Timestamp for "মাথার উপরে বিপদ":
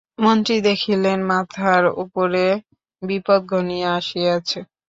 1.31-3.41